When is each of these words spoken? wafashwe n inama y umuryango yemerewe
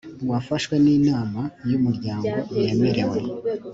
wafashwe 0.31 0.75
n 0.83 0.85
inama 0.97 1.41
y 1.69 1.71
umuryango 1.79 2.33
yemerewe 2.61 3.19